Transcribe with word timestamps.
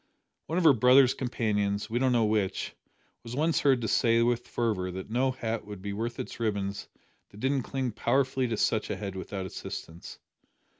One 0.47 0.57
of 0.57 0.63
her 0.63 0.73
brother's 0.73 1.13
companions 1.13 1.87
we 1.87 1.99
don't 1.99 2.11
know 2.11 2.25
which 2.25 2.73
was 3.21 3.35
once 3.35 3.59
heard 3.59 3.81
to 3.81 3.87
say 3.87 4.23
with 4.23 4.47
fervour 4.47 4.89
that 4.89 5.11
no 5.11 5.29
hat 5.29 5.63
would 5.67 5.79
be 5.83 5.93
worth 5.93 6.19
its 6.19 6.39
ribbons 6.39 6.87
that 7.29 7.39
didn't 7.39 7.61
cling 7.61 7.91
powerfully 7.91 8.47
to 8.47 8.57
such 8.57 8.89
a 8.89 8.95
head 8.97 9.15
without 9.15 9.45
assistance! 9.45 10.17